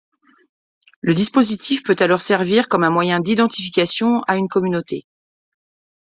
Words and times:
Le 1.01 1.13
dispositif 1.13 1.83
peut 1.83 1.95
alors 1.99 2.21
servir 2.21 2.67
comme 2.67 2.83
un 2.83 2.89
moyen 2.89 3.19
d'identification 3.19 4.23
à 4.23 4.35
une 4.37 4.47
communauté. 4.47 5.05